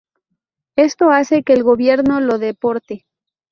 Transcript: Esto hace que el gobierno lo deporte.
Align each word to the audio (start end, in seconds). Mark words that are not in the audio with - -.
Esto 0.77 1.11
hace 1.11 1.43
que 1.43 1.53
el 1.53 1.61
gobierno 1.61 2.21
lo 2.21 2.39
deporte. 2.39 3.05